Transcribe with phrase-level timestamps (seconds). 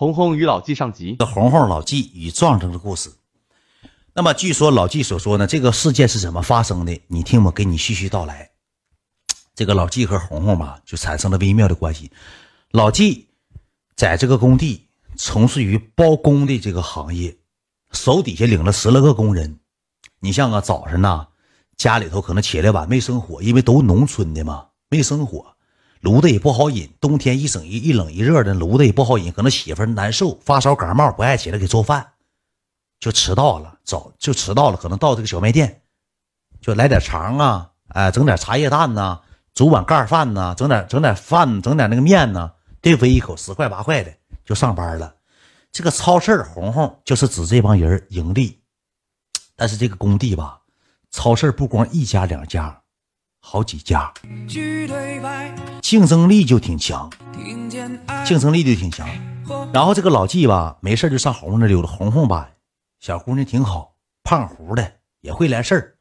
[0.00, 1.14] 红红与老纪上集。
[1.18, 3.12] 红红老纪与壮壮的故事。
[4.14, 7.02] 那么，据说老纪所说呢，这个事件是怎么发生的？
[7.08, 8.52] 你听我给你细细道来。
[9.54, 12.10] 这个老纪和红红吧，就产生了微妙的关系。
[12.70, 13.28] 老纪
[13.94, 17.36] 在这个工地从事于包工的这个行业，
[17.92, 19.60] 手底下领了十来个工人。
[20.20, 21.26] 你像啊，早上呢，
[21.76, 25.54] 家里头可能起来晚，没生火，因为都农村的嘛，没生火。
[26.00, 32.12] 炉子也不好引，冬天一整一一冷一热的，炉子也不好引，可能媳妇难受，发烧感冒，不爱起来给做饭，
[32.98, 35.82] 就迟到了，早就迟到了，可能到这个小卖店，
[36.62, 39.20] 就来点肠啊，哎，整点茶叶蛋呐，
[39.52, 44.10] 煮碗盖饭呐，整点整点饭，整点那个面呐，对付一口十块八块的
[44.42, 45.16] 就上班了。
[45.70, 48.62] 这个超市红红就是指这帮人盈利，
[49.54, 50.62] 但是这个工地吧，
[51.10, 52.80] 超市不光一家两家。
[53.42, 54.12] 好几家，
[55.90, 57.10] 竞争力就挺强，
[58.24, 59.08] 竞争力就挺强。
[59.72, 61.88] 然后这个老纪吧，没事就上红红那溜达。
[61.88, 62.48] 红红吧，
[63.00, 65.96] 小姑娘挺好，胖乎的，也会来事儿。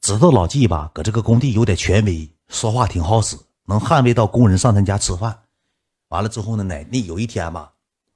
[0.00, 5.38] 知道老纪吧，搁这个工地有点权威，说话挺好使，能捍卫到工人上他家吃饭。
[6.08, 7.70] 完了之后呢，哪那有一天吧，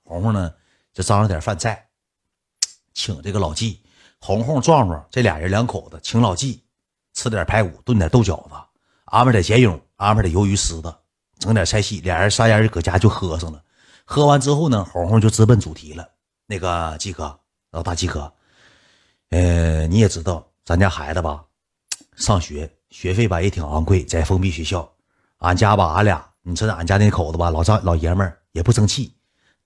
[0.04, 0.50] 红红呢
[0.94, 1.88] 就张罗点饭菜，
[2.94, 3.82] 请这个老纪。
[4.18, 6.64] 红红、壮壮这俩人两口子请老纪。
[7.12, 8.54] 吃点排骨，炖点豆角子，
[9.04, 11.01] 安排点咸蛹，安排点鱿鱼丝的，
[11.42, 13.60] 整点菜系，俩人仨人搁家就喝上了。
[14.04, 16.08] 喝完之后呢，红红就直奔主题了。
[16.46, 17.36] 那个季哥，
[17.72, 18.32] 老大季哥，
[19.30, 21.42] 呃，你也知道咱家孩子吧，
[22.14, 24.88] 上学学费吧也挺昂贵，在封闭学校。
[25.38, 29.12] 俺家吧，俺俩，你说俺家那口子吧，老张老爷们儿也不争气。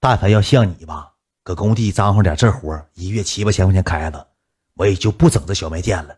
[0.00, 4.26] 但凡要像你吧，搁工地张罗点这活一月七八千块钱开了，
[4.76, 6.16] 我也就不整这小卖店了。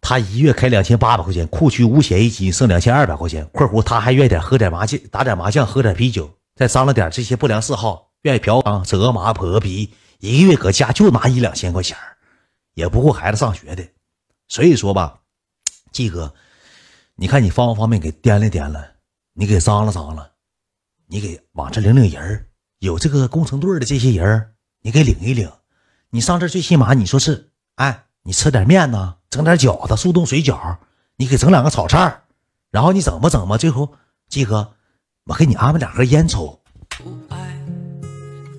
[0.00, 3.44] 他一月开两千八百块钱，库区五险一金剩两千二百块钱。
[3.52, 11.96] 括弧他还愿意点喝点麻将，打点麻将，喝点啤酒，再张罗点这些不良嗜好，愿意嫖娼、折麻、破皮，一个月搁家就拿一两千块钱，
[12.74, 13.84] 也不顾孩子上学的。
[14.48, 15.20] 所以说吧，
[15.90, 16.32] 季哥，
[17.16, 18.84] 你看你方不方便给掂量掂量？
[19.32, 20.30] 你给张罗张罗，
[21.08, 22.46] 你给往这领领人
[22.78, 25.50] 有这个工程队的这些人你给领一领。
[26.10, 29.16] 你上这最起码你说是，哎，你吃点面呢。
[29.36, 30.76] 整点饺子、速冻水饺，
[31.16, 32.22] 你给整两个炒菜，
[32.70, 33.92] 然后你整吧整吧，最后
[34.28, 34.72] 季哥，
[35.26, 36.58] 我给你安排两盒烟抽。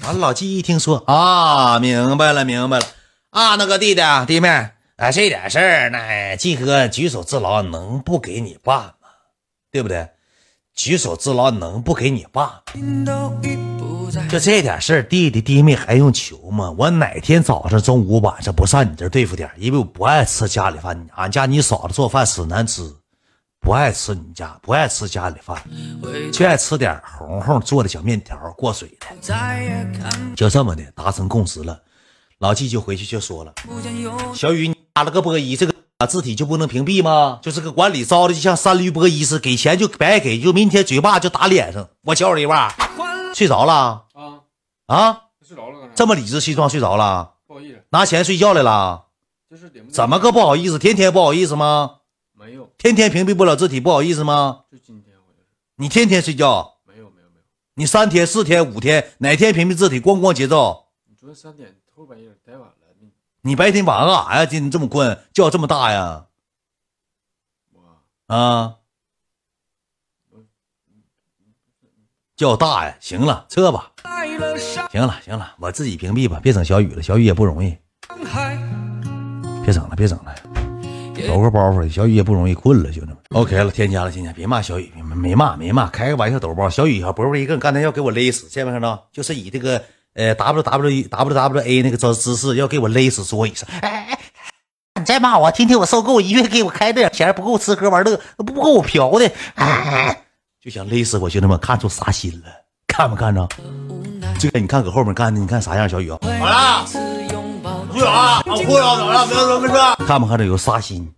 [0.01, 2.85] 完了，老季一听说啊，明白了明白了
[3.31, 4.47] 啊，那个弟弟弟妹，
[4.97, 9.09] 哎，这点事儿，那季哥举手之劳能不给你办吗？
[9.71, 10.11] 对不对？
[10.75, 12.47] 举手之劳能不给你办？
[14.29, 16.73] 就这点事儿，弟弟弟妹还用求吗？
[16.78, 19.50] 我哪天早上、中午、晚上不上你这对付点？
[19.57, 22.81] 因为我不爱吃家里饭，俺家你嫂子做饭死难吃，
[23.59, 25.62] 不爱吃你家，不爱吃家里饭，
[26.31, 29.07] 就爱吃点红红做的小面条过水的。
[30.35, 31.79] 就这么的达成共识了，
[32.39, 33.53] 老纪就回去就说了
[34.35, 35.74] ：“小雨，你打了个波一，这个
[36.07, 37.39] 字体就不能屏蔽吗？
[37.41, 41.88] 就是个管理招的，就像三驴波一似，给钱就白给，就明天嘴巴就打脸上。
[42.03, 42.74] 我教你一把，
[43.37, 44.07] 睡着了。”
[44.87, 49.07] 啊，睡着了，这么理直气壮睡着了，不好意思，拿钱睡觉来了，
[49.49, 50.79] 就是怎么个不好意思？
[50.79, 51.99] 天天不好意思吗？
[52.33, 54.63] 没有，天天屏蔽不了字体，不好意思吗？
[54.71, 55.49] 就今天我就是。
[55.75, 56.77] 你天天睡觉？
[56.85, 57.43] 没有没有没有，
[57.75, 59.99] 你三天四天五天哪天屏蔽字体？
[59.99, 60.87] 咣咣节奏。
[61.07, 63.11] 你昨天三点后半夜太晚了，你
[63.41, 64.45] 你白天晚上干啥呀？
[64.45, 66.27] 今天这么困，觉这么大呀？
[67.73, 68.75] 我啊。
[72.37, 72.95] 叫大呀！
[72.99, 73.91] 行了，撤吧。
[74.91, 77.75] 行了行了，我自己屏蔽吧，别整小雨了，小雨也不容易。
[79.65, 80.35] 别整了，别整了，
[81.27, 83.17] 抖个包袱，小雨也不容易，困了，兄弟们。
[83.31, 86.69] OK 了，添加了，添加，别骂小雨，没骂没骂，开个玩笑，抖包。
[86.69, 89.07] 小雨啊，不是一个，刚才要给我勒死，见没看到？
[89.11, 89.81] 就是以这个
[90.13, 93.67] 呃 W W W W A 那个姿姿势要给我勒死桌椅上。
[93.81, 94.19] 哎哎哎！
[94.99, 99.31] 你再骂我，天天我受够，一个月给我开这点钱，不够吃喝玩乐，不够我嫖的。
[99.55, 100.21] 哎。
[100.67, 102.50] 就想勒死我，兄弟们看出啥心了，
[102.88, 103.47] 看没看着？
[104.38, 105.88] 这个你看搁后面干的，你看啥样？
[105.88, 106.86] 小雨，好了，
[107.89, 109.74] 不远啊，我裤衩走了，没说没事。
[110.06, 111.09] 看没看着有杀心？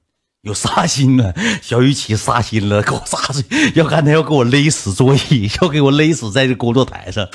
[0.41, 1.33] 有杀心啊！
[1.63, 3.43] 小雨起杀心了，给我杀死！
[3.73, 7.27] 要刚才要给我勒死桌椅，要给我勒死在这工作台上。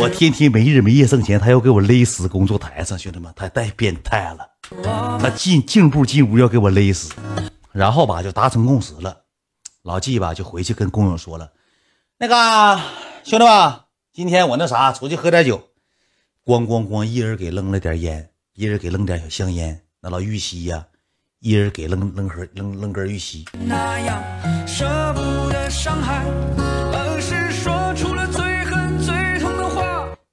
[0.00, 5.18] 我天天没日没夜挣钱，他要给我勒死工作台上，兄弟们，他太变态了。
[5.20, 7.12] 他进进步进屋要给我勒死，
[7.70, 9.16] 然后吧就达成共识了。
[9.86, 11.52] 老纪吧，就回去跟工友说了，
[12.18, 12.34] 那个
[13.22, 13.80] 兄弟们，
[14.12, 15.62] 今天我那啥，出去喝点酒，
[16.44, 20.84] 咣咣咣，一人给扔了点烟，一人给扔点小香烟，那老玉溪呀，
[21.38, 23.44] 一人给扔扔盒扔扔根玉溪。
[23.52, 24.84] 那样舍
[25.14, 25.20] 不
[25.52, 26.26] 得伤害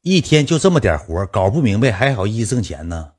[0.02, 3.12] 一天就这么点活搞不明白还好意思挣钱呢，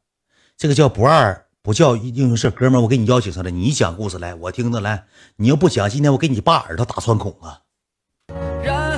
[0.56, 2.50] 这个叫不二不叫英雄事。
[2.50, 5.06] 哥们，我给你邀请上来，你讲故事来，我听着来。
[5.36, 7.62] 你要不讲，今天我给你爸耳朵打穿孔啊！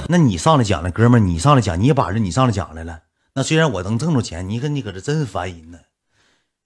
[0.09, 3.03] 那你上来讲了，哥们，你上来讲，你把着你上来讲来了。
[3.35, 5.79] 那虽然我能挣着钱，你可你搁这真烦人呢，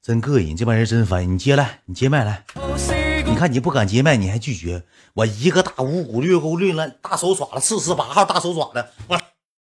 [0.01, 1.35] 真膈应，这帮人真烦人。
[1.35, 2.47] 你接来，你接麦来。
[3.27, 4.83] 你看你不敢接麦，你还拒绝
[5.13, 9.21] 我一个大五谷略勾略烂大手爪子，四十八号大手爪子，我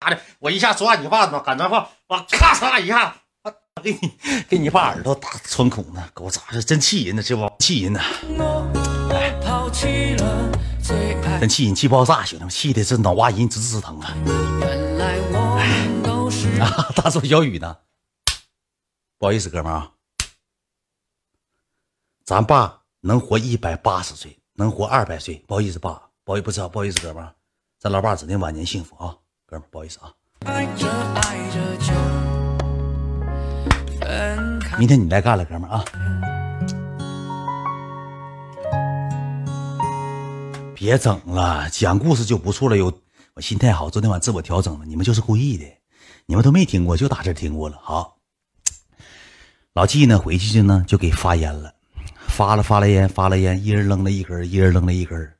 [0.00, 3.14] 妈的，我一下抓你爸子，赶着话，我咔嚓一下，
[3.84, 4.10] 给你
[4.48, 6.64] 给你爸耳朵打穿孔呢，狗咋是？
[6.64, 8.00] 真气人呢，这不气人呢，
[11.38, 14.16] 真气人，气爆炸，兄弟们，气的这脑瓜仁直直疼啊！
[16.60, 17.76] 啊，大手小雨呢？
[19.18, 19.90] 不好意思，哥们儿啊，
[22.24, 22.80] 咱爸。
[23.06, 25.34] 能活一百八十岁，能活二百岁。
[25.46, 27.34] 不好意思，爸，不好意思，不知道，不好意思，哥们儿，
[27.78, 29.14] 咱老爸指定晚年幸福啊，
[29.44, 30.10] 哥们儿，不好意思啊。
[34.76, 35.84] 明天你来干了，哥们儿啊。
[40.74, 42.76] 别整了，讲故事就不错了。
[42.76, 42.92] 有
[43.34, 44.84] 我心态好，昨天晚自我调整了。
[44.84, 45.64] 你们就是故意的，
[46.26, 47.78] 你们都没听过，就打这听过了。
[47.80, 48.16] 好，
[49.74, 51.72] 老纪呢，回去就呢，就给发烟了。
[52.26, 55.32] 发了发了烟，发了烟，一人扔了一根，一人扔了一根。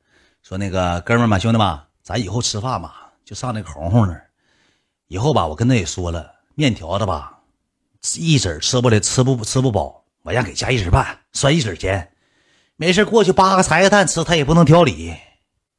[0.43, 4.25] 说那个哥们儿们，兄弟们，咱以后吃饭吧，就上那个红红那儿。
[5.07, 7.34] 以后吧，我跟他也说了，面条子吧，
[8.17, 12.11] 一子吃不了，吃不吃不饱，我让给加一子半，算一子钱。
[12.75, 15.15] 没事过去扒个柴个蛋吃，他也不能挑理。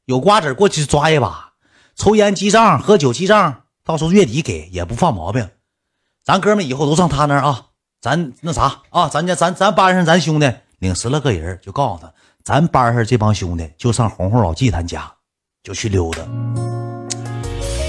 [0.07, 1.53] 有瓜子过去抓一把，
[1.95, 5.49] 抽烟记账，喝酒记账，到时候月底给也不犯毛病。
[6.25, 7.67] 咱哥们以后都上他那儿啊，
[8.01, 10.53] 咱那啥啊，咱家咱咱班上咱兄弟。
[10.79, 12.13] 领十来个人，就告诉他，
[12.45, 15.11] 咱班上这帮兄弟就上红红老纪他家，
[15.63, 16.23] 就去溜达。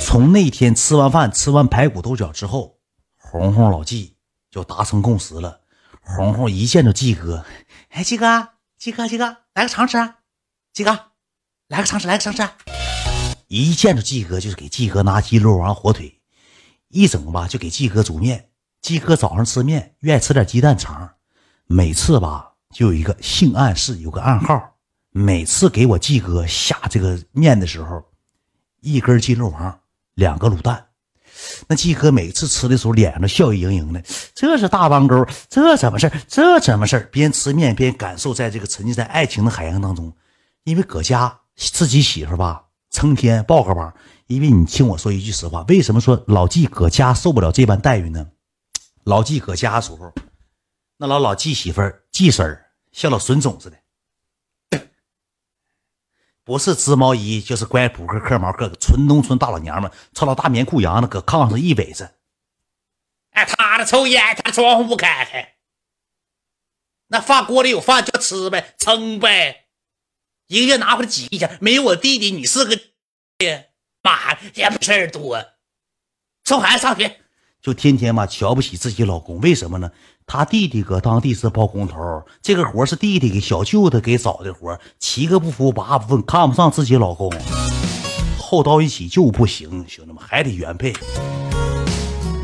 [0.01, 2.77] 从那天吃完饭，吃完排骨豆角之后，
[3.17, 4.15] 红红老纪
[4.49, 5.61] 就达成共识了。
[6.01, 7.45] 红红一见着季哥，
[7.89, 9.97] 哎，季哥，季哥，季哥，来个尝吃，
[10.73, 11.11] 季哥，
[11.67, 12.47] 来个尝吃，来个尝吃。
[13.47, 16.21] 一见着季哥，就是给季哥拿鸡肉丸、火腿，
[16.89, 18.49] 一整吧就给季哥煮面。
[18.81, 21.15] 季哥早上吃面，愿意吃点鸡蛋肠，
[21.65, 22.53] 每次吧。
[22.73, 24.75] 就有一个性暗示，有个暗号。
[25.11, 28.03] 每次给我季哥下这个面的时候，
[28.81, 29.79] 一根鸡肉丸，
[30.13, 30.86] 两个卤蛋。
[31.67, 34.03] 那季哥每次吃的时候，脸上都笑意盈盈的。
[34.33, 40.13] 这是大帮沟，这怎么事这怎么事边吃面边感受，在这个沉浸在爱情的海洋当中。
[40.63, 43.93] 因为搁家自己媳妇吧，成天抱个膀。
[44.27, 48.27] 因为你听我说一句实话，为什么说老季搁家受不了这般待遇呢？
[49.05, 50.13] 老季搁家的时候。
[50.97, 53.77] 那老老季媳妇儿、季婶儿像老孙总似的，
[56.47, 62.15] 不是织毛衣就是乖扑克嗑毛嗑，纯农村大老娘们穿老大棉裤洋子，搁炕上一围着。
[63.31, 65.55] 哎，他的抽烟，他窗户不开开，
[67.07, 69.65] 那饭锅里有饭就吃呗，撑呗，
[70.47, 72.79] 一个月拿回来几千，没有我弟弟，你是个
[73.37, 75.45] 爹 妈也不事儿多，
[76.45, 77.19] 送孩子上学。
[77.61, 79.91] 就天天嘛瞧不起自己老公，为什么呢？
[80.25, 81.97] 他弟弟搁当地是包工头，
[82.41, 87.31] 这个活是弟弟给小舅子给找的活，七个不服八不忿，看不上自己老公，
[88.37, 90.93] 后到一起就不行，兄弟们还得原配。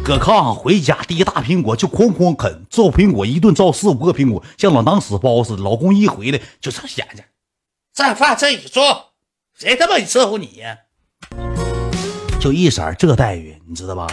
[0.03, 5.63] 搁炕回家第一大苹果就哐哐啃，造苹果一顿造四五个苹果，像老囊死包似的。
[5.63, 7.23] 老公一回来就成闲着，
[7.93, 9.13] 这饭这一做，
[9.57, 10.77] 谁他妈伺候你呀？
[12.39, 14.07] 就一色这待遇，你知道吧？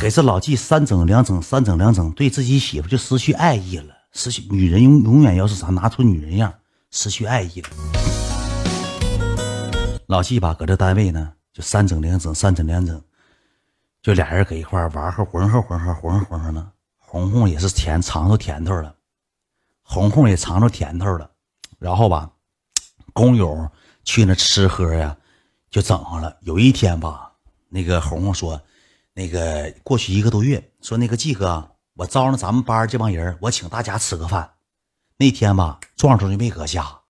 [0.00, 3.94] 给这老纪三整两整三整两整，对自己媳妇就失去爱意了。
[4.12, 6.54] 失去女人永永远要是啥拿出女人样，
[6.90, 7.68] 失去爱意了。
[10.06, 12.98] 老纪吧，搁这单位呢，就三整两整三整两整，
[14.00, 16.72] 就俩人搁一块玩和浑和浑和浑和浑呵呢。
[16.96, 18.94] 红红也是甜尝着甜头了，
[19.82, 21.30] 红红也尝着甜头了。
[21.78, 22.30] 然后吧，
[23.12, 23.68] 工友
[24.02, 25.14] 去那吃喝呀，
[25.70, 26.34] 就整上了。
[26.40, 27.32] 有一天吧，
[27.68, 28.58] 那个红红说。
[29.20, 34.52] 那个过去一个多月，说那个季哥，我招上咱们班这帮人，我请大家吃个饭。
[35.18, 36.90] 那天吧，壮壮就没搁家。